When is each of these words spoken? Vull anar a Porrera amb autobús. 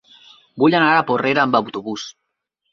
Vull 0.63 0.77
anar 0.79 0.95
a 0.95 1.05
Porrera 1.11 1.45
amb 1.45 1.61
autobús. 1.63 2.11